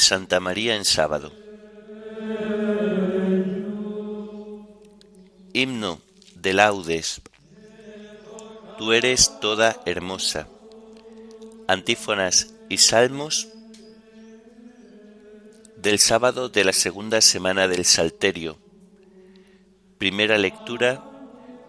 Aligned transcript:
Santa 0.00 0.40
María 0.40 0.76
en 0.76 0.84
sábado. 0.84 1.32
Himno 5.52 6.00
de 6.34 6.52
laudes. 6.52 7.20
Tú 8.78 8.92
eres 8.92 9.38
toda 9.40 9.80
hermosa. 9.84 10.48
Antífonas 11.68 12.54
y 12.68 12.78
salmos 12.78 13.48
del 15.76 15.98
sábado 15.98 16.48
de 16.48 16.64
la 16.64 16.72
segunda 16.72 17.20
semana 17.20 17.68
del 17.68 17.84
Salterio. 17.84 18.58
Primera 19.98 20.38
lectura 20.38 21.04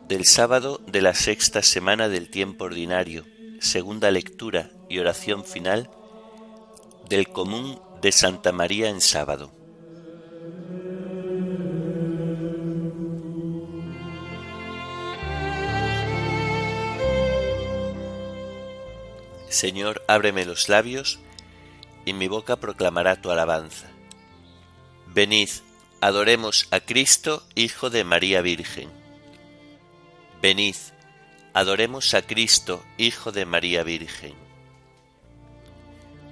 del 0.08 0.26
sábado 0.26 0.82
de 0.88 1.02
la 1.02 1.14
sexta 1.14 1.62
semana 1.62 2.10
del 2.10 2.30
tiempo 2.30 2.66
ordinario. 2.66 3.26
Segunda 3.60 4.10
lectura 4.10 4.72
y 4.90 5.00
oración 5.00 5.46
final 5.46 5.90
del 7.08 7.28
común 7.30 7.80
de 8.02 8.12
Santa 8.12 8.52
María 8.52 8.90
en 8.90 9.00
sábado. 9.00 9.54
Señor, 19.50 20.02
ábreme 20.08 20.46
los 20.46 20.70
labios, 20.70 21.20
y 22.06 22.14
mi 22.14 22.28
boca 22.28 22.56
proclamará 22.56 23.22
tu 23.22 23.30
alabanza. 23.30 23.92
Venid, 25.08 25.50
adoremos 26.00 26.68
a 26.72 26.80
Cristo, 26.80 27.44
Hijo 27.54 27.90
de 27.92 28.04
María 28.04 28.42
Virgen. 28.42 28.90
Venid, 30.42 30.76
adoremos 31.54 32.16
a 32.16 32.24
Cristo, 32.24 32.84
Hijo 32.98 33.32
de 33.32 33.46
María 33.46 33.84
Virgen. 33.84 34.41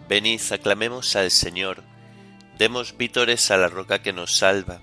Venid, 0.09 0.41
aclamemos 0.51 1.15
al 1.15 1.31
Señor, 1.31 1.83
demos 2.57 2.97
vítores 2.97 3.49
a 3.51 3.57
la 3.57 3.69
roca 3.69 4.01
que 4.01 4.11
nos 4.11 4.35
salva, 4.35 4.81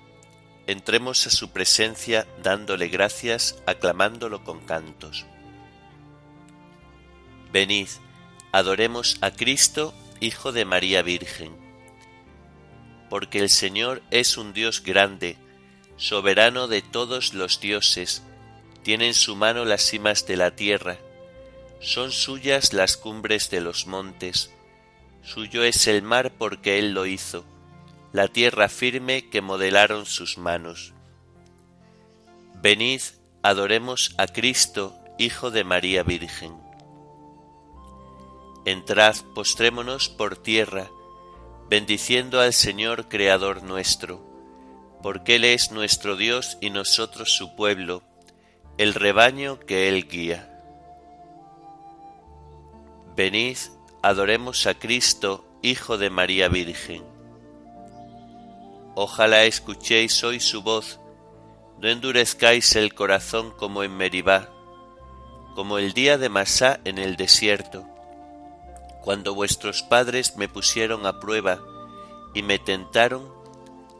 entremos 0.65 1.27
a 1.27 1.29
su 1.29 1.51
presencia 1.51 2.25
dándole 2.41 2.87
gracias, 2.87 3.61
aclamándolo 3.67 4.43
con 4.43 4.61
cantos. 4.61 5.27
Venid, 7.51 7.89
adoremos 8.51 9.19
a 9.21 9.29
Cristo, 9.29 9.93
Hijo 10.19 10.51
de 10.51 10.65
María 10.65 11.03
Virgen 11.03 11.67
porque 13.09 13.39
el 13.39 13.49
Señor 13.49 14.01
es 14.11 14.37
un 14.37 14.53
Dios 14.53 14.83
grande, 14.83 15.37
soberano 15.97 16.67
de 16.67 16.81
todos 16.81 17.33
los 17.33 17.59
dioses, 17.59 18.23
tiene 18.83 19.07
en 19.07 19.13
su 19.13 19.35
mano 19.35 19.65
las 19.65 19.81
cimas 19.81 20.25
de 20.27 20.37
la 20.37 20.55
tierra, 20.55 20.97
son 21.79 22.11
suyas 22.11 22.73
las 22.73 22.97
cumbres 22.97 23.49
de 23.49 23.61
los 23.61 23.87
montes, 23.87 24.51
suyo 25.21 25.63
es 25.63 25.87
el 25.87 26.01
mar 26.01 26.31
porque 26.37 26.79
Él 26.79 26.93
lo 26.93 27.05
hizo, 27.05 27.45
la 28.11 28.27
tierra 28.27 28.69
firme 28.69 29.29
que 29.29 29.41
modelaron 29.41 30.05
sus 30.05 30.37
manos. 30.37 30.93
Venid, 32.61 33.01
adoremos 33.43 34.15
a 34.17 34.27
Cristo, 34.27 34.95
Hijo 35.17 35.51
de 35.51 35.63
María 35.63 36.03
Virgen. 36.03 36.53
Entrad, 38.65 39.15
postrémonos 39.33 40.09
por 40.09 40.37
tierra, 40.37 40.89
bendiciendo 41.69 42.39
al 42.39 42.53
Señor 42.53 43.07
Creador 43.07 43.63
nuestro, 43.63 44.21
porque 45.01 45.35
Él 45.35 45.45
es 45.45 45.71
nuestro 45.71 46.15
Dios 46.15 46.57
y 46.61 46.69
nosotros 46.69 47.31
su 47.31 47.55
pueblo, 47.55 48.03
el 48.77 48.93
rebaño 48.93 49.59
que 49.59 49.89
Él 49.89 50.07
guía. 50.07 50.53
Venid, 53.15 53.57
adoremos 54.01 54.67
a 54.67 54.73
Cristo, 54.73 55.45
Hijo 55.61 55.97
de 55.97 56.09
María 56.09 56.49
Virgen. 56.49 57.03
Ojalá 58.95 59.43
escuchéis 59.43 60.23
hoy 60.23 60.39
su 60.39 60.61
voz, 60.61 60.99
no 61.79 61.87
endurezcáis 61.87 62.75
el 62.75 62.93
corazón 62.93 63.51
como 63.51 63.83
en 63.83 63.95
Meribá, 63.95 64.49
como 65.55 65.77
el 65.77 65.93
día 65.93 66.17
de 66.17 66.29
Masá 66.29 66.79
en 66.85 66.97
el 66.97 67.15
desierto 67.15 67.85
cuando 69.07 69.33
vuestros 69.33 69.83
padres 69.83 70.35
me 70.35 70.49
pusieron 70.49 71.05
a 71.05 71.21
prueba 71.21 71.63
y 72.33 72.41
me 72.41 72.59
tentaron, 72.59 73.25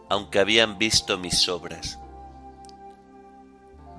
aunque 0.09 0.37
habían 0.37 0.77
visto 0.77 1.17
mis 1.17 1.47
obras. 1.47 1.97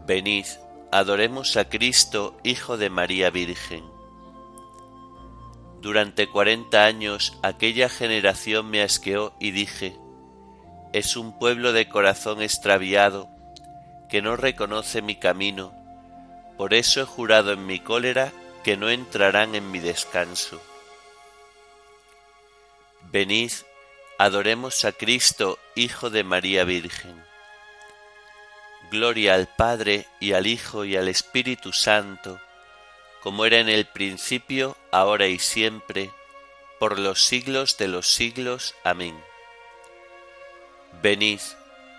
Venid, 0.06 0.44
adoremos 0.92 1.56
a 1.56 1.66
Cristo, 1.70 2.36
Hijo 2.44 2.76
de 2.76 2.90
María 2.90 3.30
Virgen. 3.30 3.84
Durante 5.80 6.28
cuarenta 6.28 6.84
años 6.84 7.38
aquella 7.42 7.88
generación 7.88 8.68
me 8.68 8.82
asqueó 8.82 9.34
y 9.38 9.52
dije, 9.52 9.96
es 10.92 11.16
un 11.16 11.38
pueblo 11.38 11.72
de 11.72 11.88
corazón 11.88 12.42
extraviado 12.42 13.28
que 14.08 14.22
no 14.22 14.36
reconoce 14.36 15.02
mi 15.02 15.16
camino, 15.16 15.72
por 16.56 16.74
eso 16.74 17.00
he 17.00 17.04
jurado 17.04 17.52
en 17.52 17.66
mi 17.66 17.78
cólera 17.78 18.32
que 18.64 18.76
no 18.76 18.90
entrarán 18.90 19.54
en 19.54 19.70
mi 19.70 19.78
descanso. 19.78 20.60
Venid, 23.12 23.52
adoremos 24.18 24.84
a 24.84 24.92
Cristo, 24.92 25.58
Hijo 25.76 26.10
de 26.10 26.24
María 26.24 26.64
Virgen. 26.64 27.22
Gloria 28.90 29.34
al 29.34 29.46
Padre 29.46 30.06
y 30.18 30.32
al 30.32 30.46
Hijo 30.46 30.84
y 30.84 30.96
al 30.96 31.08
Espíritu 31.08 31.72
Santo, 31.72 32.40
como 33.22 33.44
era 33.44 33.58
en 33.58 33.68
el 33.68 33.86
principio, 33.86 34.76
ahora 34.92 35.26
y 35.26 35.38
siempre, 35.38 36.10
por 36.78 36.98
los 36.98 37.24
siglos 37.24 37.76
de 37.76 37.88
los 37.88 38.06
siglos. 38.06 38.74
Amén. 38.84 39.18
Venid, 41.02 41.40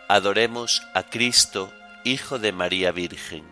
adoremos 0.08 0.82
a 0.94 1.04
Cristo, 1.04 1.72
Hijo 2.04 2.40
de 2.40 2.52
María 2.52 2.92
Virgen. 2.92 3.44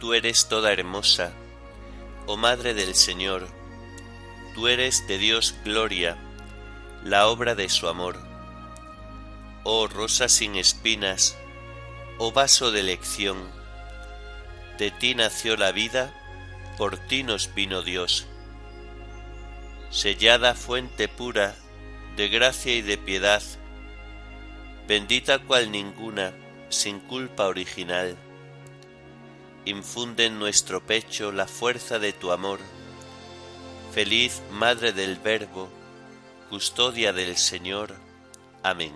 Tú 0.00 0.12
eres 0.12 0.48
toda 0.48 0.70
hermosa, 0.70 1.32
oh 2.26 2.36
Madre 2.36 2.74
del 2.74 2.94
Señor, 2.94 3.48
tú 4.54 4.68
eres 4.68 5.06
de 5.08 5.16
Dios 5.16 5.54
gloria, 5.64 6.18
la 7.04 7.28
obra 7.28 7.54
de 7.54 7.68
su 7.68 7.86
amor. 7.86 8.16
Oh 9.62 9.86
rosa 9.86 10.28
sin 10.28 10.56
espinas, 10.56 11.36
oh 12.18 12.32
vaso 12.32 12.72
de 12.72 12.80
elección, 12.80 13.36
de 14.78 14.90
ti 14.90 15.14
nació 15.14 15.56
la 15.56 15.70
vida, 15.70 16.12
por 16.76 16.98
ti 16.98 17.22
nos 17.22 17.54
vino 17.54 17.82
Dios. 17.82 18.26
Sellada 19.90 20.54
fuente 20.54 21.06
pura 21.06 21.54
de 22.16 22.28
gracia 22.28 22.74
y 22.74 22.82
de 22.82 22.98
piedad, 22.98 23.42
bendita 24.88 25.38
cual 25.38 25.70
ninguna, 25.70 26.32
sin 26.70 26.98
culpa 27.00 27.46
original 27.46 28.16
infunde 29.64 30.26
en 30.26 30.38
nuestro 30.38 30.84
pecho 30.84 31.32
la 31.32 31.46
fuerza 31.46 31.98
de 31.98 32.12
tu 32.12 32.32
amor. 32.32 32.60
Feliz 33.92 34.42
Madre 34.50 34.92
del 34.92 35.16
Verbo, 35.16 35.68
custodia 36.44 37.12
del 37.12 37.36
Señor. 37.36 37.94
Amén. 38.62 38.92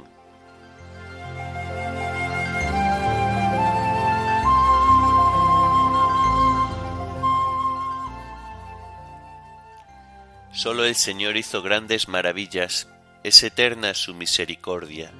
Solo 10.52 10.84
el 10.84 10.96
Señor 10.96 11.36
hizo 11.36 11.62
grandes 11.62 12.08
maravillas, 12.08 12.88
es 13.22 13.42
eterna 13.44 13.94
su 13.94 14.12
misericordia. 14.12 15.12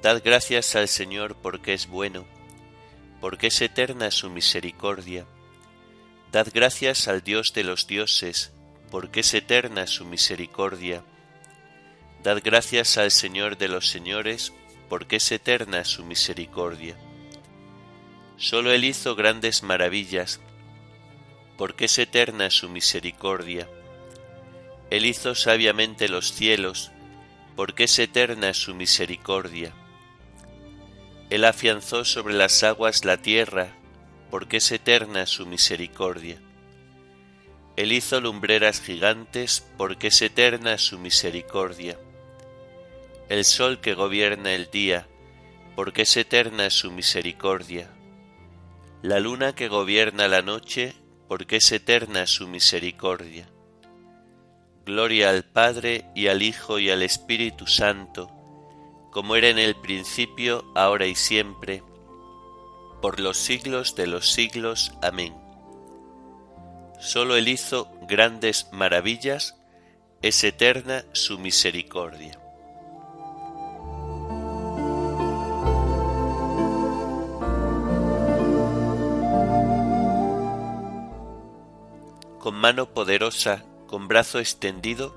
Dad 0.00 0.20
gracias 0.22 0.76
al 0.76 0.86
Señor 0.86 1.34
porque 1.42 1.72
es 1.72 1.88
bueno, 1.88 2.26
porque 3.20 3.46
es 3.46 3.60
eterna 3.62 4.10
su 4.10 4.30
misericordia. 4.30 5.26
Dad 6.34 6.48
gracias 6.52 7.06
al 7.06 7.22
Dios 7.22 7.52
de 7.54 7.62
los 7.62 7.86
dioses, 7.86 8.52
porque 8.90 9.20
es 9.20 9.32
eterna 9.34 9.86
su 9.86 10.04
misericordia. 10.04 11.04
Dad 12.24 12.40
gracias 12.42 12.98
al 12.98 13.12
Señor 13.12 13.56
de 13.56 13.68
los 13.68 13.88
señores, 13.88 14.52
porque 14.88 15.16
es 15.16 15.30
eterna 15.30 15.84
su 15.84 16.04
misericordia. 16.04 16.96
Solo 18.36 18.72
Él 18.72 18.82
hizo 18.82 19.14
grandes 19.14 19.62
maravillas, 19.62 20.40
porque 21.56 21.84
es 21.84 21.96
eterna 22.00 22.50
su 22.50 22.68
misericordia. 22.68 23.68
Él 24.90 25.06
hizo 25.06 25.36
sabiamente 25.36 26.08
los 26.08 26.32
cielos, 26.32 26.90
porque 27.54 27.84
es 27.84 27.96
eterna 28.00 28.54
su 28.54 28.74
misericordia. 28.74 29.72
Él 31.30 31.44
afianzó 31.44 32.04
sobre 32.04 32.34
las 32.34 32.64
aguas 32.64 33.04
la 33.04 33.18
tierra, 33.18 33.76
porque 34.30 34.58
es 34.58 34.72
eterna 34.72 35.26
su 35.26 35.46
misericordia. 35.46 36.38
Él 37.76 37.92
hizo 37.92 38.20
lumbreras 38.20 38.80
gigantes, 38.80 39.66
porque 39.76 40.08
es 40.08 40.22
eterna 40.22 40.78
su 40.78 40.98
misericordia. 40.98 41.98
El 43.28 43.44
sol 43.44 43.80
que 43.80 43.94
gobierna 43.94 44.54
el 44.54 44.70
día, 44.70 45.08
porque 45.74 46.02
es 46.02 46.16
eterna 46.16 46.70
su 46.70 46.92
misericordia. 46.92 47.90
La 49.02 49.18
luna 49.18 49.54
que 49.54 49.68
gobierna 49.68 50.28
la 50.28 50.42
noche, 50.42 50.94
porque 51.28 51.56
es 51.56 51.72
eterna 51.72 52.26
su 52.26 52.46
misericordia. 52.46 53.48
Gloria 54.86 55.30
al 55.30 55.44
Padre 55.44 56.04
y 56.14 56.28
al 56.28 56.42
Hijo 56.42 56.78
y 56.78 56.90
al 56.90 57.02
Espíritu 57.02 57.66
Santo, 57.66 58.30
como 59.10 59.34
era 59.34 59.48
en 59.48 59.58
el 59.58 59.74
principio, 59.74 60.64
ahora 60.74 61.06
y 61.06 61.14
siempre, 61.14 61.82
por 63.04 63.20
los 63.20 63.36
siglos 63.36 63.96
de 63.96 64.06
los 64.06 64.32
siglos. 64.32 64.94
Amén. 65.02 65.34
Solo 66.98 67.36
Él 67.36 67.48
hizo 67.48 67.92
grandes 68.08 68.68
maravillas, 68.72 69.56
es 70.22 70.42
eterna 70.42 71.04
su 71.12 71.38
misericordia. 71.38 72.40
Con 82.38 82.54
mano 82.54 82.88
poderosa, 82.88 83.66
con 83.86 84.08
brazo 84.08 84.38
extendido, 84.38 85.14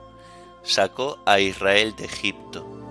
sacó 0.61 1.23
a 1.25 1.39
Israel 1.39 1.95
de 1.95 2.03
Egipto. 2.03 2.86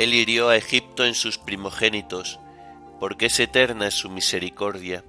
Él 0.00 0.14
hirió 0.14 0.48
a 0.48 0.56
Egipto 0.56 1.04
en 1.04 1.14
sus 1.14 1.36
primogénitos, 1.36 2.40
porque 2.98 3.26
es 3.26 3.38
eterna 3.38 3.90
su 3.90 4.08
misericordia, 4.08 5.04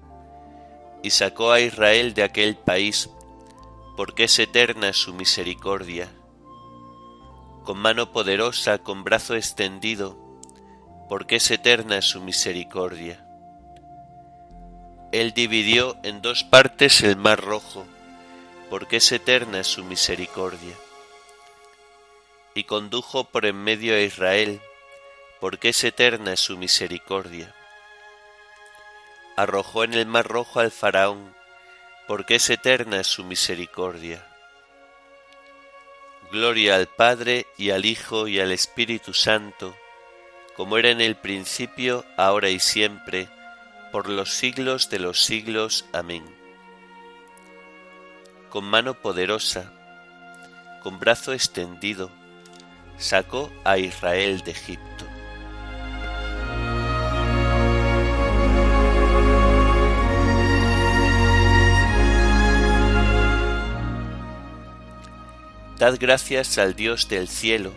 y 1.01 1.11
sacó 1.11 1.53
a 1.53 1.61
Israel 1.61 2.13
de 2.13 2.23
aquel 2.23 2.57
país, 2.57 3.09
porque 3.95 4.25
es 4.25 4.37
eterna 4.37 4.91
su 4.91 5.13
misericordia. 5.13 6.11
Con 7.63 7.77
mano 7.77 8.11
poderosa, 8.11 8.79
con 8.79 9.05
brazo 9.05 9.37
extendido, 9.37 10.17
porque 11.07 11.37
es 11.37 11.49
eterna 11.51 12.01
su 12.01 12.19
misericordia. 12.19 13.25
Él 15.13 15.31
dividió 15.31 15.95
en 16.03 16.21
dos 16.21 16.43
partes 16.43 17.01
el 17.01 17.15
mar 17.15 17.39
rojo, 17.39 17.85
porque 18.69 18.97
es 18.97 19.09
eterna 19.13 19.63
su 19.63 19.85
misericordia. 19.85 20.75
Y 22.55 22.65
condujo 22.65 23.23
por 23.23 23.45
en 23.45 23.55
medio 23.55 23.95
a 23.95 24.01
Israel, 24.01 24.59
porque 25.41 25.69
es 25.69 25.83
eterna 25.83 26.37
su 26.37 26.57
misericordia 26.57 27.53
arrojó 29.35 29.83
en 29.83 29.93
el 29.93 30.05
mar 30.05 30.27
rojo 30.27 30.59
al 30.59 30.71
faraón, 30.71 31.33
porque 32.07 32.35
es 32.35 32.49
eterna 32.49 33.03
su 33.03 33.23
misericordia. 33.23 34.27
Gloria 36.31 36.75
al 36.75 36.87
Padre 36.87 37.47
y 37.57 37.71
al 37.71 37.85
Hijo 37.85 38.27
y 38.27 38.39
al 38.39 38.51
Espíritu 38.51 39.13
Santo, 39.13 39.75
como 40.55 40.77
era 40.77 40.89
en 40.89 41.01
el 41.01 41.15
principio, 41.15 42.05
ahora 42.17 42.49
y 42.49 42.59
siempre, 42.59 43.29
por 43.91 44.09
los 44.09 44.33
siglos 44.33 44.89
de 44.89 44.99
los 44.99 45.23
siglos. 45.23 45.85
Amén. 45.91 46.23
Con 48.49 48.65
mano 48.65 48.93
poderosa, 48.93 49.73
con 50.83 50.99
brazo 50.99 51.33
extendido, 51.33 52.11
sacó 52.97 53.51
a 53.63 53.77
Israel 53.77 54.41
de 54.41 54.51
Egipto. 54.51 55.10
Dad 65.81 65.97
gracias 65.99 66.59
al 66.59 66.75
Dios 66.75 67.07
del 67.07 67.27
cielo, 67.27 67.73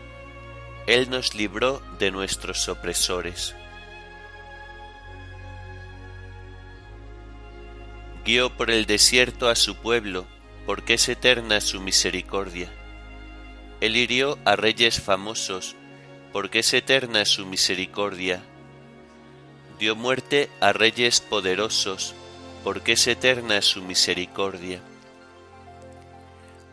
Él 0.86 1.08
nos 1.08 1.34
libró 1.34 1.80
de 1.98 2.10
nuestros 2.10 2.68
opresores. 2.68 3.54
Guió 8.26 8.54
por 8.54 8.70
el 8.70 8.84
desierto 8.84 9.48
a 9.48 9.54
su 9.54 9.76
pueblo, 9.76 10.26
porque 10.66 10.92
es 10.92 11.08
eterna 11.08 11.62
su 11.62 11.80
misericordia. 11.80 12.68
Él 13.80 13.96
hirió 13.96 14.38
a 14.44 14.54
reyes 14.54 15.00
famosos, 15.00 15.74
porque 16.30 16.58
es 16.58 16.74
eterna 16.74 17.24
su 17.24 17.46
misericordia. 17.46 18.42
Dio 19.78 19.96
muerte 19.96 20.50
a 20.60 20.74
reyes 20.74 21.22
poderosos, 21.22 22.14
porque 22.64 22.92
es 22.92 23.06
eterna 23.06 23.62
su 23.62 23.80
misericordia 23.80 24.82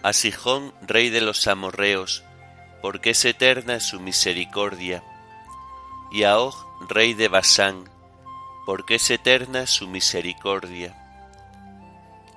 a 0.03 0.13
Sijón, 0.13 0.73
rey 0.81 1.09
de 1.09 1.21
los 1.21 1.47
amorreos, 1.47 2.23
porque 2.81 3.11
es 3.11 3.23
eterna 3.25 3.79
su 3.79 3.99
misericordia, 3.99 5.03
y 6.11 6.23
a 6.23 6.39
Og, 6.39 6.55
rey 6.89 7.13
de 7.13 7.27
Basán, 7.27 7.89
porque 8.65 8.95
es 8.95 9.09
eterna 9.11 9.67
su 9.67 9.87
misericordia. 9.87 10.97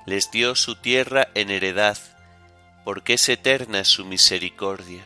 Les 0.07 0.31
dio 0.31 0.55
su 0.55 0.77
tierra 0.77 1.29
en 1.35 1.51
heredad, 1.51 1.99
porque 2.85 3.15
es 3.15 3.29
eterna 3.29 3.85
su 3.85 4.05
misericordia. 4.05 5.05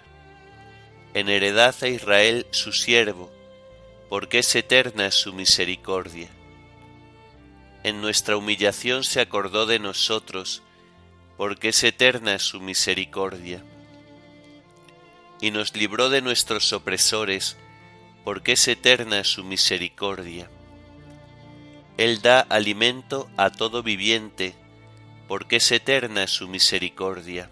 En 1.14 1.28
heredad 1.28 1.74
a 1.82 1.88
Israel 1.88 2.46
su 2.50 2.72
siervo, 2.72 3.30
porque 4.08 4.40
es 4.40 4.54
eterna 4.56 5.12
su 5.12 5.32
misericordia. 5.32 6.28
En 7.84 8.00
nuestra 8.00 8.36
humillación 8.36 9.04
se 9.04 9.20
acordó 9.20 9.66
de 9.66 9.78
nosotros, 9.78 10.62
porque 11.38 11.68
es 11.68 11.84
eterna 11.84 12.40
su 12.40 12.60
misericordia. 12.60 13.64
Y 15.40 15.52
nos 15.52 15.74
libró 15.76 16.10
de 16.10 16.20
nuestros 16.20 16.72
opresores, 16.72 17.56
porque 18.24 18.52
es 18.52 18.66
eterna 18.66 19.22
su 19.22 19.44
misericordia. 19.44 20.50
Él 21.96 22.20
da 22.22 22.40
alimento 22.40 23.30
a 23.36 23.50
todo 23.50 23.84
viviente, 23.84 24.54
porque 25.28 25.56
es 25.56 25.70
eterna 25.70 26.26
su 26.26 26.48
misericordia. 26.48 27.48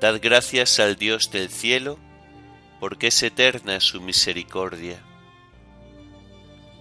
Dad 0.00 0.20
gracias 0.22 0.78
al 0.78 0.94
Dios 0.94 1.32
del 1.32 1.50
cielo, 1.50 1.98
porque 2.78 3.08
es 3.08 3.22
eterna 3.24 3.80
su 3.80 4.00
misericordia. 4.00 5.02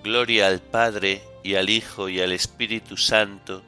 Gloria 0.04 0.48
al 0.48 0.62
Padre 0.62 1.24
y 1.44 1.56
al 1.56 1.72
Hijo 1.72 2.08
y 2.08 2.22
al 2.22 2.34
Espíritu 2.34 2.98
Santo, 2.98 3.64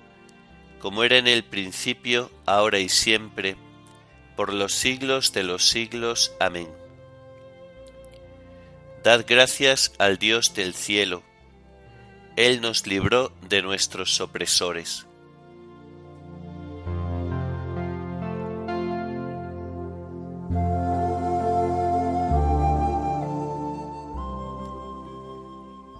como 0.81 1.03
era 1.03 1.17
en 1.17 1.27
el 1.27 1.43
principio, 1.43 2.31
ahora 2.47 2.79
y 2.79 2.89
siempre, 2.89 3.55
por 4.35 4.51
los 4.51 4.73
siglos 4.73 5.31
de 5.31 5.43
los 5.43 5.69
siglos. 5.69 6.33
Amén. 6.39 6.67
Dad 9.03 9.25
gracias 9.27 9.93
al 9.99 10.17
Dios 10.17 10.55
del 10.55 10.73
cielo, 10.73 11.21
Él 12.35 12.61
nos 12.61 12.87
libró 12.87 13.31
de 13.47 13.61
nuestros 13.61 14.19
opresores. 14.21 15.05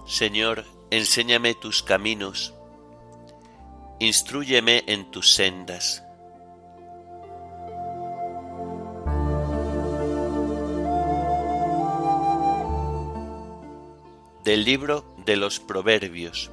Señor, 0.06 0.64
enséñame 0.90 1.54
tus 1.54 1.82
caminos 1.82 2.54
instruyeme 4.02 4.82
en 4.88 5.12
tus 5.12 5.32
sendas. 5.32 6.02
Del 14.42 14.64
libro 14.64 15.14
de 15.24 15.36
los 15.36 15.60
Proverbios. 15.60 16.50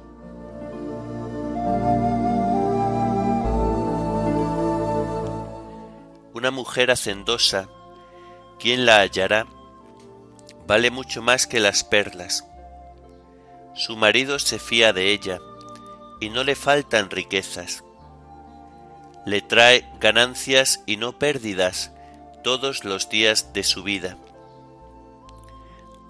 Una 6.32 6.52
mujer 6.52 6.92
hacendosa, 6.92 7.68
¿quién 8.60 8.86
la 8.86 9.00
hallará? 9.00 9.48
Vale 10.68 10.92
mucho 10.92 11.20
más 11.20 11.48
que 11.48 11.58
las 11.58 11.82
perlas. 11.82 12.46
Su 13.74 13.96
marido 13.96 14.38
se 14.38 14.60
fía 14.60 14.92
de 14.92 15.10
ella 15.10 15.40
y 16.20 16.28
no 16.30 16.44
le 16.44 16.54
faltan 16.54 17.10
riquezas. 17.10 17.82
Le 19.26 19.40
trae 19.40 19.86
ganancias 20.00 20.82
y 20.86 20.96
no 20.96 21.18
pérdidas 21.18 21.92
todos 22.44 22.84
los 22.84 23.08
días 23.08 23.52
de 23.52 23.64
su 23.64 23.82
vida. 23.82 24.16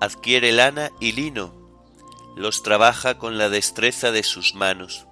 Adquiere 0.00 0.52
lana 0.52 0.90
y 1.00 1.12
lino, 1.12 1.52
los 2.36 2.62
trabaja 2.62 3.18
con 3.18 3.38
la 3.38 3.48
destreza 3.48 4.12
de 4.12 4.22
sus 4.22 4.54
manos. 4.54 5.06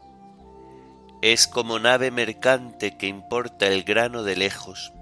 es 1.21 1.49
como 1.49 1.81
nave 1.81 2.13
mercante 2.13 2.97
que 2.97 3.09
importa 3.09 3.67
el 3.67 3.83
grano 3.83 4.23
de 4.23 4.37
lejos. 4.37 4.93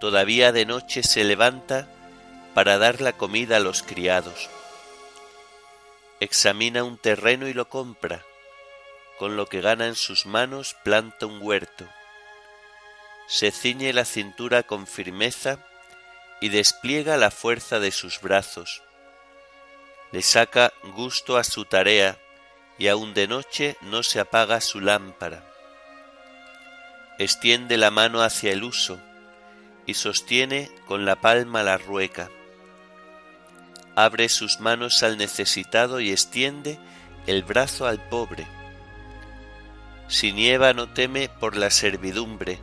Todavía 0.00 0.50
de 0.52 0.66
noche 0.66 1.02
se 1.02 1.22
levanta 1.22 1.86
para 2.52 2.78
dar 2.78 3.00
la 3.00 3.12
comida 3.12 3.58
a 3.58 3.60
los 3.60 3.82
criados. 3.82 4.50
Examina 6.20 6.82
un 6.82 6.98
terreno 6.98 7.46
y 7.46 7.54
lo 7.54 7.68
compra. 7.68 8.24
Con 9.18 9.36
lo 9.36 9.46
que 9.46 9.60
gana 9.60 9.86
en 9.86 9.96
sus 9.96 10.26
manos 10.26 10.76
planta 10.84 11.26
un 11.26 11.40
huerto. 11.42 11.88
Se 13.26 13.50
ciñe 13.50 13.92
la 13.92 14.04
cintura 14.04 14.62
con 14.62 14.86
firmeza 14.86 15.58
y 16.40 16.50
despliega 16.50 17.16
la 17.16 17.30
fuerza 17.30 17.80
de 17.80 17.90
sus 17.90 18.20
brazos. 18.20 18.82
Le 20.12 20.22
saca 20.22 20.72
gusto 20.94 21.36
a 21.36 21.44
su 21.44 21.64
tarea 21.64 22.18
y 22.78 22.88
aun 22.88 23.12
de 23.12 23.26
noche 23.26 23.76
no 23.82 24.02
se 24.02 24.20
apaga 24.20 24.60
su 24.60 24.80
lámpara. 24.80 25.44
Extiende 27.18 27.76
la 27.76 27.90
mano 27.90 28.22
hacia 28.22 28.52
el 28.52 28.62
uso 28.62 29.00
y 29.84 29.94
sostiene 29.94 30.70
con 30.86 31.04
la 31.04 31.16
palma 31.16 31.62
la 31.62 31.76
rueca. 31.76 32.30
Abre 33.96 34.28
sus 34.28 34.60
manos 34.60 35.02
al 35.02 35.18
necesitado 35.18 35.98
y 35.98 36.12
extiende 36.12 36.78
el 37.26 37.42
brazo 37.42 37.86
al 37.86 37.98
pobre. 38.08 38.46
Si 40.08 40.32
nieva 40.32 40.72
no 40.72 40.88
teme 40.88 41.28
por 41.28 41.56
la 41.56 41.70
servidumbre, 41.70 42.58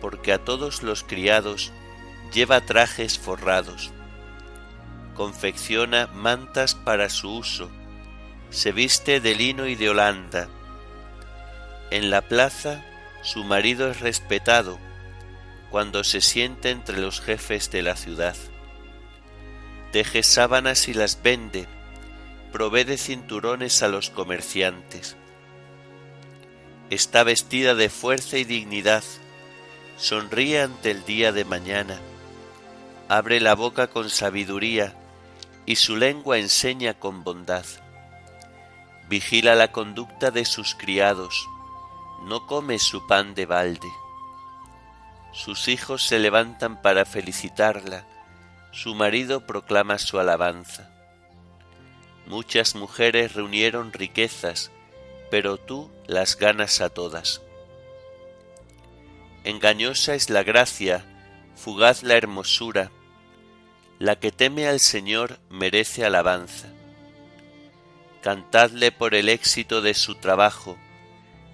porque 0.00 0.32
a 0.32 0.38
todos 0.38 0.82
los 0.82 1.04
criados 1.04 1.72
lleva 2.32 2.62
trajes 2.62 3.18
forrados. 3.18 3.92
Confecciona 5.14 6.06
mantas 6.08 6.74
para 6.74 7.10
su 7.10 7.30
uso, 7.30 7.70
se 8.50 8.72
viste 8.72 9.20
de 9.20 9.34
lino 9.34 9.66
y 9.66 9.74
de 9.74 9.90
holanda. 9.90 10.48
En 11.90 12.10
la 12.10 12.22
plaza 12.22 12.84
su 13.22 13.44
marido 13.44 13.90
es 13.90 14.00
respetado 14.00 14.78
cuando 15.70 16.04
se 16.04 16.22
siente 16.22 16.70
entre 16.70 16.98
los 16.98 17.20
jefes 17.20 17.70
de 17.70 17.82
la 17.82 17.96
ciudad. 17.96 18.36
Teje 19.92 20.22
sábanas 20.22 20.88
y 20.88 20.94
las 20.94 21.22
vende, 21.22 21.66
provee 22.52 22.96
cinturones 22.96 23.82
a 23.82 23.88
los 23.88 24.08
comerciantes. 24.08 25.16
Está 26.90 27.22
vestida 27.22 27.74
de 27.74 27.88
fuerza 27.90 28.38
y 28.38 28.44
dignidad, 28.44 29.04
sonríe 29.96 30.62
ante 30.62 30.90
el 30.90 31.04
día 31.04 31.32
de 31.32 31.44
mañana, 31.44 31.98
abre 33.08 33.40
la 33.40 33.54
boca 33.54 33.88
con 33.88 34.10
sabiduría 34.10 34.94
y 35.66 35.76
su 35.76 35.96
lengua 35.96 36.38
enseña 36.38 36.94
con 36.94 37.24
bondad 37.24 37.64
vigila 39.08 39.54
la 39.54 39.72
conducta 39.72 40.30
de 40.30 40.44
sus 40.44 40.74
criados, 40.74 41.48
no 42.24 42.46
come 42.46 42.78
su 42.78 43.06
pan 43.06 43.34
de 43.34 43.46
balde. 43.46 43.88
Sus 45.32 45.68
hijos 45.68 46.04
se 46.04 46.18
levantan 46.18 46.82
para 46.82 47.04
felicitarla, 47.04 48.04
su 48.70 48.94
marido 48.94 49.46
proclama 49.46 49.98
su 49.98 50.18
alabanza. 50.18 50.90
Muchas 52.26 52.74
mujeres 52.74 53.32
reunieron 53.34 53.92
riquezas, 53.92 54.70
pero 55.30 55.56
tú 55.56 55.90
las 56.06 56.36
ganas 56.36 56.80
a 56.80 56.88
todas. 56.88 57.42
Engañosa 59.44 60.14
es 60.14 60.30
la 60.30 60.42
gracia, 60.42 61.04
fugaz 61.56 62.02
la 62.02 62.16
hermosura, 62.16 62.90
la 63.98 64.16
que 64.16 64.30
teme 64.30 64.68
al 64.68 64.80
Señor 64.80 65.38
merece 65.48 66.04
alabanza 66.04 66.68
cantadle 68.28 68.92
por 68.92 69.14
el 69.14 69.28
éxito 69.28 69.80
de 69.80 69.94
su 69.94 70.16
trabajo, 70.16 70.76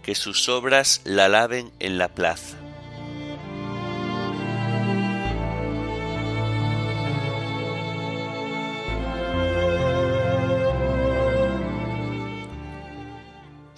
que 0.02 0.14
sus 0.14 0.48
obras 0.48 1.02
la 1.04 1.28
laven 1.28 1.72
en 1.78 1.98
la 1.98 2.08
plaza. 2.08 2.63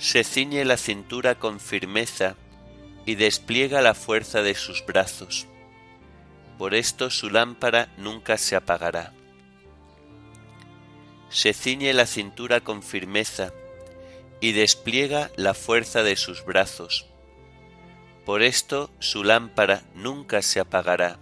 Se 0.07 0.23
ciñe 0.23 0.65
la 0.65 0.77
cintura 0.77 1.35
con 1.35 1.59
firmeza 1.59 2.37
y 3.07 3.17
despliega 3.17 3.81
la 3.83 3.95
fuerza 3.95 4.43
de 4.43 4.55
sus 4.55 4.87
brazos. 4.87 5.49
Por 6.59 6.75
esto 6.75 7.11
su 7.11 7.29
lámpara 7.29 7.93
nunca 7.99 8.39
se 8.39 8.55
apagará 8.55 9.13
se 11.29 11.53
ciñe 11.53 11.93
la 11.93 12.07
cintura 12.07 12.61
con 12.61 12.83
firmeza 12.83 13.53
y 14.41 14.53
despliega 14.53 15.31
la 15.37 15.55
fuerza 15.55 16.03
de 16.03 16.17
sus 16.17 16.45
brazos. 16.45 17.07
Por 18.25 18.43
esto 18.43 18.91
su 18.99 19.25
lámpara 19.25 19.83
nunca 19.95 20.43
se 20.43 20.61
apagará. 20.61 21.19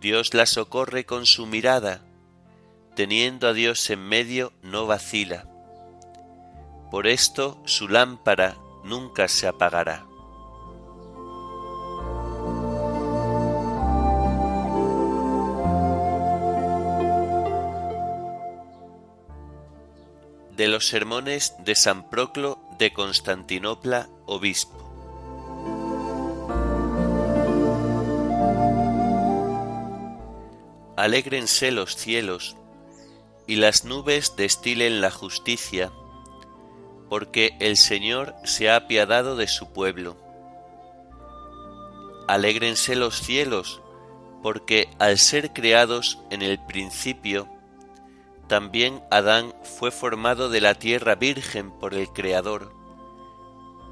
Dios 0.00 0.34
la 0.34 0.46
socorre 0.46 1.04
con 1.04 1.26
su 1.26 1.46
mirada, 1.46 2.02
teniendo 2.94 3.48
a 3.48 3.52
Dios 3.52 3.88
en 3.90 4.00
medio 4.00 4.52
no 4.62 4.86
vacila. 4.86 5.48
Por 6.90 7.06
esto 7.06 7.58
su 7.64 7.88
lámpara 7.88 8.56
nunca 8.84 9.28
se 9.28 9.46
apagará. 9.46 10.06
de 20.56 20.68
los 20.68 20.88
sermones 20.88 21.54
de 21.58 21.74
San 21.74 22.08
Proclo 22.08 22.58
de 22.78 22.92
Constantinopla, 22.92 24.08
obispo. 24.24 24.82
Alégrense 30.96 31.70
los 31.72 31.94
cielos 31.94 32.56
y 33.46 33.56
las 33.56 33.84
nubes 33.84 34.34
destilen 34.36 35.02
la 35.02 35.10
justicia, 35.10 35.92
porque 37.08 37.56
el 37.60 37.76
Señor 37.76 38.34
se 38.44 38.70
ha 38.70 38.76
apiadado 38.76 39.36
de 39.36 39.48
su 39.48 39.72
pueblo. 39.72 40.16
Alégrense 42.28 42.96
los 42.96 43.20
cielos, 43.20 43.80
porque 44.42 44.88
al 44.98 45.18
ser 45.18 45.52
creados 45.52 46.18
en 46.30 46.42
el 46.42 46.58
principio, 46.58 47.48
también 48.48 49.02
Adán 49.10 49.54
fue 49.62 49.90
formado 49.90 50.50
de 50.50 50.60
la 50.60 50.74
tierra 50.74 51.14
virgen 51.14 51.70
por 51.70 51.94
el 51.94 52.08
Creador, 52.08 52.72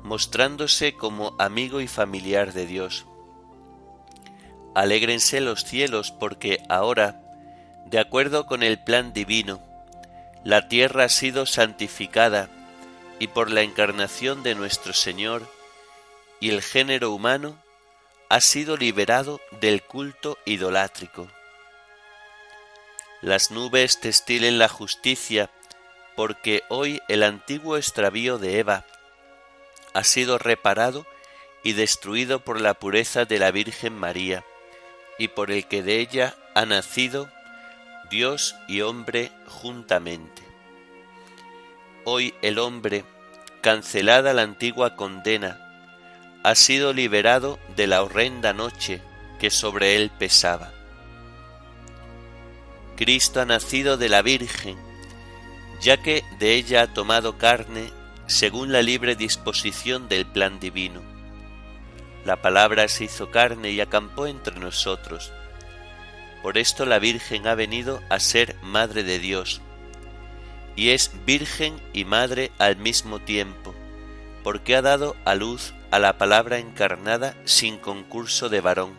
mostrándose 0.02 0.94
como 0.94 1.34
amigo 1.38 1.80
y 1.80 1.88
familiar 1.88 2.52
de 2.52 2.66
Dios. 2.66 3.06
Alégrense 4.74 5.40
los 5.40 5.64
cielos 5.64 6.10
porque 6.10 6.58
ahora, 6.68 7.22
de 7.86 8.00
acuerdo 8.00 8.46
con 8.46 8.64
el 8.64 8.82
plan 8.82 9.12
divino, 9.12 9.60
la 10.44 10.68
tierra 10.68 11.04
ha 11.04 11.08
sido 11.08 11.46
santificada 11.46 12.48
y 13.24 13.26
por 13.26 13.50
la 13.50 13.62
encarnación 13.62 14.42
de 14.42 14.54
nuestro 14.54 14.92
Señor 14.92 15.48
y 16.40 16.50
el 16.50 16.60
género 16.60 17.10
humano 17.10 17.58
ha 18.28 18.42
sido 18.42 18.76
liberado 18.76 19.40
del 19.62 19.82
culto 19.82 20.36
idolátrico. 20.44 21.26
Las 23.22 23.50
nubes 23.50 23.98
testilen 23.98 24.58
la 24.58 24.68
justicia, 24.68 25.48
porque 26.16 26.64
hoy 26.68 27.00
el 27.08 27.22
antiguo 27.22 27.78
extravío 27.78 28.36
de 28.36 28.58
Eva 28.58 28.84
ha 29.94 30.04
sido 30.04 30.36
reparado 30.36 31.06
y 31.62 31.72
destruido 31.72 32.40
por 32.40 32.60
la 32.60 32.74
pureza 32.74 33.24
de 33.24 33.38
la 33.38 33.50
Virgen 33.52 33.96
María, 33.96 34.44
y 35.16 35.28
por 35.28 35.50
el 35.50 35.66
que 35.66 35.82
de 35.82 36.00
ella 36.00 36.36
ha 36.54 36.66
nacido 36.66 37.30
Dios 38.10 38.54
y 38.68 38.82
hombre 38.82 39.32
juntamente. 39.46 40.42
Hoy 42.04 42.34
el 42.42 42.58
hombre, 42.58 43.02
cancelada 43.64 44.34
la 44.34 44.42
antigua 44.42 44.94
condena, 44.94 45.58
ha 46.42 46.54
sido 46.54 46.92
liberado 46.92 47.58
de 47.76 47.86
la 47.86 48.02
horrenda 48.02 48.52
noche 48.52 49.00
que 49.40 49.48
sobre 49.48 49.96
él 49.96 50.10
pesaba. 50.10 50.70
Cristo 52.94 53.40
ha 53.40 53.46
nacido 53.46 53.96
de 53.96 54.10
la 54.10 54.20
Virgen, 54.20 54.76
ya 55.80 55.96
que 55.96 56.24
de 56.38 56.56
ella 56.56 56.82
ha 56.82 56.86
tomado 56.88 57.38
carne 57.38 57.90
según 58.26 58.70
la 58.70 58.82
libre 58.82 59.16
disposición 59.16 60.10
del 60.10 60.26
plan 60.26 60.60
divino. 60.60 61.00
La 62.26 62.42
palabra 62.42 62.86
se 62.88 63.04
hizo 63.04 63.30
carne 63.30 63.70
y 63.70 63.80
acampó 63.80 64.26
entre 64.26 64.60
nosotros. 64.60 65.32
Por 66.42 66.58
esto 66.58 66.84
la 66.84 66.98
Virgen 66.98 67.46
ha 67.46 67.54
venido 67.54 68.02
a 68.10 68.20
ser 68.20 68.56
Madre 68.60 69.04
de 69.04 69.18
Dios, 69.18 69.62
y 70.76 70.90
es 70.90 71.10
Virgen 71.24 71.80
y 71.92 72.04
Madre 72.04 72.50
al 72.58 72.76
mismo 72.76 73.18
tiempo, 73.18 73.74
porque 74.42 74.76
ha 74.76 74.82
dado 74.82 75.16
a 75.24 75.34
luz 75.34 75.74
a 75.90 75.98
la 75.98 76.18
palabra 76.18 76.58
encarnada 76.58 77.36
sin 77.44 77.78
concurso 77.78 78.48
de 78.48 78.60
varón, 78.60 78.92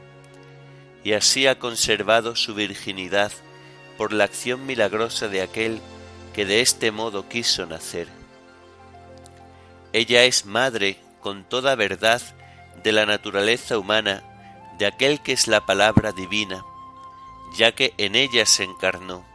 y 1.04 1.14
así 1.14 1.48
ha 1.48 1.60
conservado 1.60 2.36
su 2.36 2.56
virginidad 2.56 3.32
por 3.98 4.14
la 4.14 4.24
acción 4.24 4.66
milagrosa 4.66 5.28
de 5.28 5.42
aquel 5.42 5.82
que 6.34 6.46
de 6.46 6.62
este 6.62 6.92
modo 6.92 7.30
quiso 7.30 7.66
nacer. 7.66 8.08
Ella 9.94 10.24
es 10.24 10.46
madre 10.46 10.98
con 11.22 11.44
toda 11.44 11.76
verdad 11.76 12.22
de 12.84 12.92
la 12.92 13.06
naturaleza 13.06 13.78
humana, 13.78 14.24
de 14.78 14.86
aquel 14.86 15.22
que 15.22 15.32
es 15.32 15.48
la 15.48 15.66
palabra 15.66 16.12
divina, 16.12 16.64
ya 17.58 17.72
que 17.72 17.94
en 17.98 18.16
ella 18.16 18.46
se 18.46 18.64
encarnó. 18.64 19.35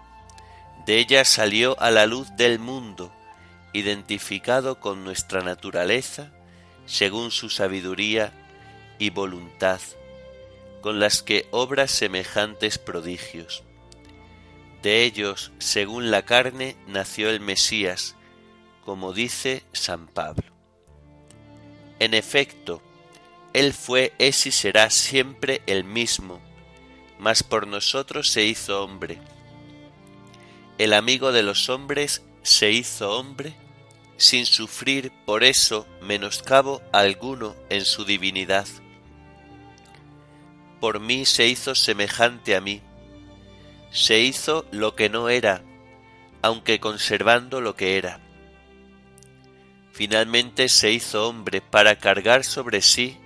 De 0.87 0.99
ella 0.99 1.25
salió 1.25 1.78
a 1.80 1.90
la 1.90 2.06
luz 2.06 2.34
del 2.37 2.58
mundo, 2.58 3.12
identificado 3.72 4.80
con 4.80 5.04
nuestra 5.04 5.42
naturaleza, 5.42 6.32
según 6.87 7.30
su 7.30 7.50
sabiduría 7.50 8.32
y 8.99 9.10
voluntad, 9.10 9.80
con 10.80 10.99
las 10.99 11.22
que 11.22 11.46
obra 11.50 11.87
semejantes 11.87 12.78
prodigios. 12.78 13.62
De 14.82 15.04
ellos, 15.04 15.52
según 15.58 16.10
la 16.10 16.22
carne, 16.22 16.76
nació 16.87 17.28
el 17.28 17.40
Mesías, 17.40 18.16
como 18.84 19.12
dice 19.12 19.62
San 19.72 20.06
Pablo. 20.06 20.50
En 21.99 22.14
efecto, 22.14 22.82
Él 23.52 23.75
fue, 23.75 24.14
es 24.18 24.46
y 24.46 24.52
será 24.52 24.88
siempre 24.88 25.60
el 25.66 25.84
mismo, 25.84 26.40
mas 27.18 27.42
por 27.42 27.66
nosotros 27.66 28.30
se 28.30 28.44
hizo 28.44 28.82
hombre. 28.82 29.18
El 30.80 30.94
amigo 30.94 31.30
de 31.30 31.42
los 31.42 31.68
hombres 31.68 32.22
se 32.40 32.70
hizo 32.70 33.10
hombre 33.10 33.54
sin 34.16 34.46
sufrir 34.46 35.12
por 35.26 35.44
eso 35.44 35.87
menoscabo 36.00 36.80
alguno 36.90 37.54
en 37.68 37.84
su 37.84 38.06
divinidad. 38.06 38.66
Por 40.80 40.99
mí 40.99 41.26
se 41.26 41.46
hizo 41.49 41.75
semejante 41.75 42.56
a 42.56 42.62
mí, 42.62 42.80
se 43.90 44.20
hizo 44.20 44.64
lo 44.70 44.96
que 44.96 45.10
no 45.10 45.28
era, 45.28 45.62
aunque 46.40 46.80
conservando 46.80 47.60
lo 47.60 47.76
que 47.76 47.99
era. 47.99 48.18
Finalmente 49.92 50.70
se 50.70 50.92
hizo 50.92 51.28
hombre 51.28 51.60
para 51.60 51.96
cargar 51.96 52.42
sobre 52.42 52.80
sí 52.80 53.18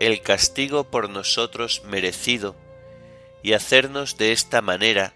el 0.00 0.22
castigo 0.22 0.90
por 0.90 1.10
nosotros 1.10 1.82
merecido 1.84 2.56
y 3.42 3.52
hacernos 3.52 4.16
de 4.16 4.32
esta 4.32 4.62
manera 4.62 5.12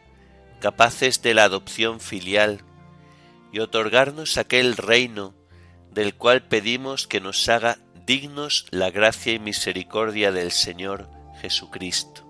capaces 0.60 1.22
de 1.22 1.34
la 1.34 1.44
adopción 1.44 2.00
filial 2.00 2.62
y 3.52 3.58
otorgarnos 3.58 4.38
aquel 4.38 4.76
reino 4.76 5.34
del 5.90 6.14
cual 6.14 6.42
pedimos 6.42 7.06
que 7.06 7.20
nos 7.20 7.48
haga 7.48 7.78
dignos 8.06 8.66
la 8.70 8.90
gracia 8.90 9.32
y 9.32 9.38
misericordia 9.38 10.30
del 10.32 10.52
Señor 10.52 11.08
Jesucristo, 11.40 12.24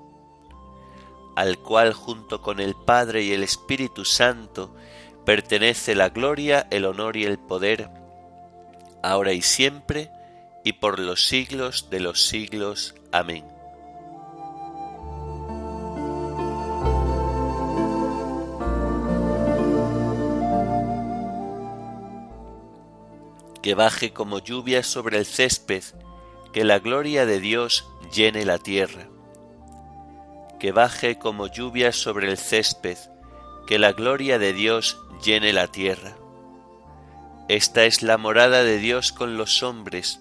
al 1.37 1.59
cual 1.59 1.93
junto 1.93 2.41
con 2.41 2.61
el 2.61 2.75
Padre 2.75 3.23
y 3.23 3.33
el 3.33 3.43
Espíritu 3.43 4.05
Santo 4.05 4.75
pertenece 5.27 5.95
la 5.95 6.09
gloria, 6.09 6.67
el 6.71 6.87
honor 6.87 7.17
y 7.17 7.25
el 7.25 7.39
poder, 7.39 7.91
ahora 9.03 9.33
y 9.33 9.43
siempre, 9.43 10.11
y 10.65 10.75
por 10.75 10.99
los 10.99 11.27
siglos 11.27 11.89
de 11.91 12.01
los 12.01 12.25
siglos. 12.25 12.95
Amén. 13.13 13.60
Que 23.63 23.75
baje 23.75 24.13
como 24.13 24.39
lluvia 24.39 24.83
sobre 24.83 25.19
el 25.19 25.27
césped, 25.27 25.85
que 26.53 26.65
la 26.65 26.79
gloria 26.79 27.27
de 27.27 27.41
Dios 27.41 27.87
llene 28.13 28.45
la 28.45 28.59
tierra. 28.59 29.07
Que 30.59 30.73
baje 30.73 31.19
como 31.19 31.47
lluvia 31.47 31.93
sobre 31.93 32.31
el 32.31 32.39
césped, 32.39 32.99
que 33.67 33.79
la 33.79 33.93
gloria 33.93 34.39
de 34.39 34.53
Dios 34.53 34.99
llene 35.23 35.53
la 35.53 35.69
tierra. 35.69 36.17
Esta 37.49 37.85
es 37.85 38.03
la 38.03 38.17
morada 38.17 38.63
de 38.63 38.79
Dios 38.79 39.13
con 39.13 39.37
los 39.37 39.63
hombres, 39.63 40.21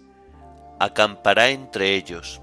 acampará 0.80 1.50
entre 1.50 1.96
ellos. 1.96 2.42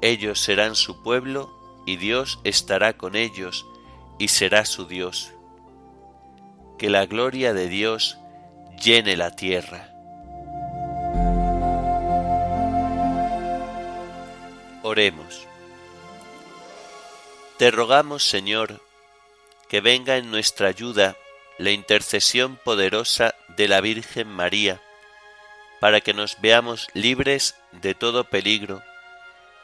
Ellos 0.00 0.40
serán 0.40 0.74
su 0.74 1.02
pueblo, 1.02 1.50
y 1.86 1.96
Dios 1.96 2.40
estará 2.44 2.96
con 2.96 3.16
ellos, 3.16 3.66
y 4.18 4.28
será 4.28 4.64
su 4.64 4.86
Dios. 4.86 5.32
Que 6.78 6.90
la 6.90 7.06
gloria 7.06 7.54
de 7.54 7.68
Dios 7.68 8.18
llene 8.82 9.16
la 9.16 9.30
tierra. 9.30 9.88
Oremos. 14.82 15.46
Te 17.58 17.70
rogamos, 17.70 18.24
Señor, 18.24 18.82
que 19.68 19.80
venga 19.80 20.16
en 20.16 20.32
nuestra 20.32 20.66
ayuda 20.66 21.16
la 21.58 21.70
intercesión 21.70 22.56
poderosa 22.56 23.36
de 23.56 23.68
la 23.68 23.80
Virgen 23.80 24.26
María, 24.26 24.80
para 25.78 26.00
que 26.00 26.12
nos 26.12 26.40
veamos 26.40 26.88
libres 26.92 27.54
de 27.70 27.94
todo 27.94 28.24
peligro 28.24 28.82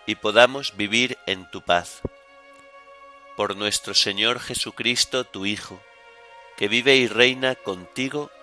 y 0.07 0.15
podamos 0.15 0.77
vivir 0.77 1.19
en 1.27 1.51
tu 1.51 1.63
paz. 1.63 2.03
Por 3.37 3.57
nuestro 3.57 3.95
Señor 3.95 4.39
Jesucristo, 4.39 5.25
tu 5.25 5.45
Hijo, 5.45 5.81
que 6.57 6.69
vive 6.69 6.97
y 6.97 7.09
reina 7.09 7.57
contigo 7.57 8.31